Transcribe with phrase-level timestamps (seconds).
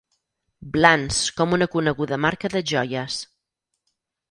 [0.77, 3.21] Blans com una coneguda marca de joies.